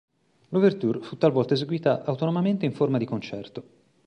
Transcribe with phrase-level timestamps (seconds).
[0.49, 3.63] L"'Ouverture" fu talvolta eseguita autonomamente in forma di concerto.